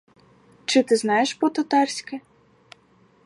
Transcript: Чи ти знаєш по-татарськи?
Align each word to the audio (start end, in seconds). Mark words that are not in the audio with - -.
Чи 0.65 0.83
ти 0.83 0.95
знаєш 0.95 1.33
по-татарськи? 1.33 2.21